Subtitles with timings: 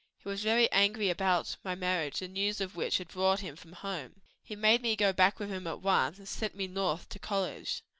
[0.17, 3.73] He was very angry about my marriage, the news of which had brought him from
[3.73, 4.21] home.
[4.41, 7.83] He made me go back with him at once and sent me North to college.